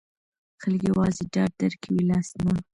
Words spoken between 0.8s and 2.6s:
یوازې ډاډ درکوي، لاس نه.